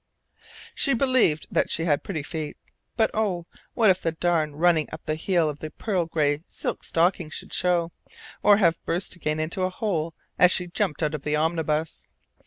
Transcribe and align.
She 0.73 0.95
believed 0.95 1.45
that 1.51 1.69
she 1.69 1.83
had 1.85 2.01
pretty 2.03 2.23
feet. 2.23 2.57
But 2.97 3.11
oh! 3.13 3.45
what 3.75 3.91
if 3.91 4.01
the 4.01 4.11
darn 4.11 4.55
running 4.55 4.89
up 4.91 5.03
the 5.03 5.13
heel 5.13 5.47
of 5.47 5.59
the 5.59 5.69
pearl 5.69 6.07
gray 6.07 6.41
silk 6.47 6.83
stocking 6.83 7.29
should 7.29 7.53
show, 7.53 7.91
or 8.41 8.57
have 8.57 8.83
burst 8.83 9.15
again 9.15 9.39
into 9.39 9.61
a 9.61 9.69
hole 9.69 10.15
as 10.39 10.49
she 10.51 10.65
jumped 10.65 11.03
out 11.03 11.13
of 11.13 11.21
the 11.21 11.35
omnibus? 11.35 12.07